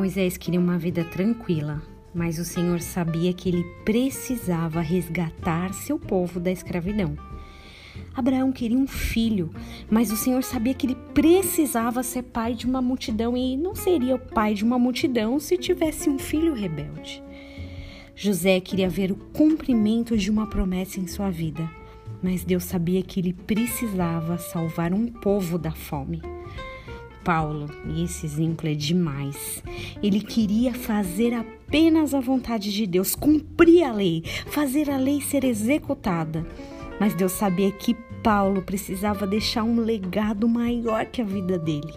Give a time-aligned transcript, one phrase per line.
[0.00, 1.82] Moisés queria uma vida tranquila,
[2.14, 7.18] mas o Senhor sabia que ele precisava resgatar seu povo da escravidão.
[8.14, 9.50] Abraão queria um filho,
[9.90, 14.14] mas o Senhor sabia que ele precisava ser pai de uma multidão e não seria
[14.14, 17.22] o pai de uma multidão se tivesse um filho rebelde.
[18.16, 21.70] José queria ver o cumprimento de uma promessa em sua vida,
[22.22, 26.22] mas Deus sabia que ele precisava salvar um povo da fome.
[27.24, 29.62] Paulo, e esse exemplo é demais.
[30.02, 35.44] Ele queria fazer apenas a vontade de Deus, cumprir a lei, fazer a lei ser
[35.44, 36.46] executada.
[36.98, 41.94] Mas Deus sabia que Paulo precisava deixar um legado maior que a vida dele.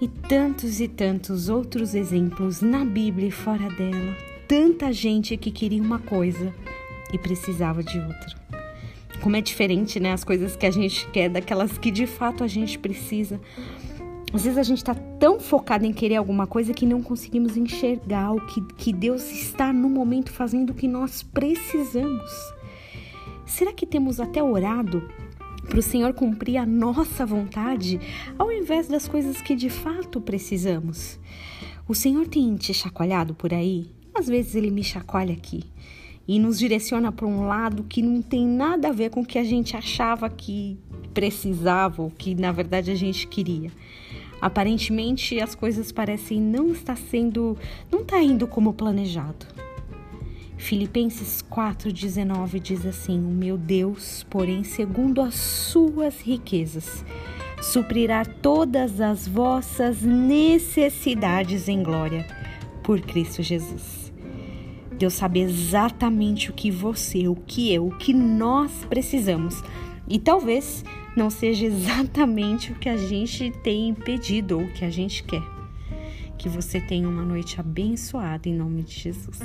[0.00, 4.16] E tantos e tantos outros exemplos na Bíblia e fora dela.
[4.48, 6.52] Tanta gente que queria uma coisa
[7.12, 8.42] e precisava de outra.
[9.20, 10.12] Como é diferente, né?
[10.12, 13.40] As coisas que a gente quer daquelas que de fato a gente precisa.
[14.32, 18.32] Às vezes a gente está tão focado em querer alguma coisa que não conseguimos enxergar
[18.32, 22.30] o que, que Deus está no momento fazendo o que nós precisamos.
[23.44, 25.06] Será que temos até orado
[25.68, 28.00] para o Senhor cumprir a nossa vontade
[28.38, 31.20] ao invés das coisas que de fato precisamos?
[31.86, 33.90] O Senhor tem te chacoalhado por aí?
[34.14, 35.64] Às vezes ele me chacoalha aqui
[36.26, 39.38] e nos direciona para um lado que não tem nada a ver com o que
[39.38, 40.78] a gente achava que
[41.12, 43.70] precisava ou que na verdade a gente queria.
[44.42, 47.56] Aparentemente as coisas parecem não estar sendo,
[47.88, 49.46] não está indo como planejado.
[50.56, 57.04] Filipenses 4:19 diz assim: "O meu Deus, porém, segundo as suas riquezas,
[57.60, 62.26] suprirá todas as vossas necessidades em glória
[62.82, 64.12] por Cristo Jesus."
[64.98, 69.62] Deus sabe exatamente o que você, o que eu, o que nós precisamos.
[70.08, 70.84] E talvez
[71.16, 75.42] não seja exatamente o que a gente tem pedido ou o que a gente quer.
[76.38, 79.38] Que você tenha uma noite abençoada em nome de Jesus.